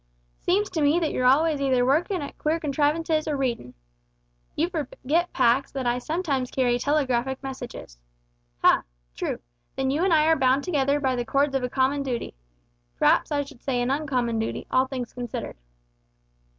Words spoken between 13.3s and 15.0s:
I should say an uncommon dooty, all